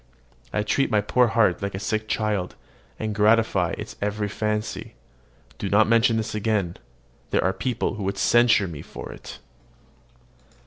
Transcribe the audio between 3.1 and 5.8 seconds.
gratify its every fancy. Do